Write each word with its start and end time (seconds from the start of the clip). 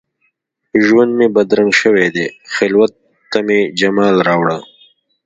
ژوند 0.85 1.11
مي 1.17 1.27
بدرنګ 1.35 1.71
شوی 1.81 2.07
دي، 2.15 2.25
خلوت 2.55 2.91
ته 3.31 3.39
مي 3.47 3.59
جمال 3.79 4.15
راوړه 4.27 4.57